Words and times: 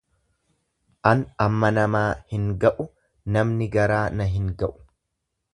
An 1.09 1.19
amma 1.45 1.69
namaa 1.79 2.07
hin 2.35 2.49
ga'u, 2.65 2.89
namni 3.37 3.71
garaa 3.79 4.03
na 4.21 4.31
hin 4.39 4.53
ga'u. 4.65 4.75